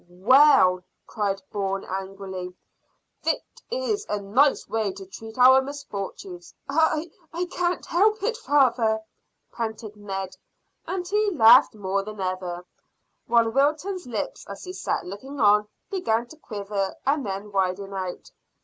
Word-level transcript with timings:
"Well," 0.09 0.83
cried 1.05 1.43
Bourne 1.51 1.83
angrily, 1.87 2.55
"this 3.21 3.37
is 3.69 4.03
a 4.09 4.19
nice 4.19 4.67
way 4.67 4.93
to 4.93 5.05
treat 5.05 5.37
our 5.37 5.61
misfortunes!" 5.61 6.55
"I 6.67 7.11
I 7.31 7.41
I 7.41 7.45
can't 7.45 7.85
help 7.85 8.23
it, 8.23 8.35
father," 8.35 9.01
panted 9.51 9.95
Ned, 9.95 10.35
and 10.87 11.07
he 11.07 11.29
laughed 11.29 11.75
more 11.75 12.01
than 12.01 12.19
ever, 12.19 12.65
while 13.27 13.51
Wilton's 13.51 14.07
lips 14.07 14.43
as 14.47 14.63
he 14.63 14.73
sat 14.73 15.05
looking 15.05 15.39
on 15.39 15.67
began 15.91 16.25
to 16.29 16.35
quiver 16.37 16.95
and 17.05 17.23
then 17.23 17.51
widen 17.51 17.93
out. 17.93 18.31